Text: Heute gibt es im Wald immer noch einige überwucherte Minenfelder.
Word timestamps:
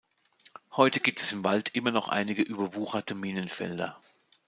Heute 0.71 0.99
gibt 0.99 1.21
es 1.21 1.31
im 1.31 1.43
Wald 1.43 1.75
immer 1.75 1.91
noch 1.91 2.07
einige 2.09 2.41
überwucherte 2.41 3.13
Minenfelder. 3.13 4.01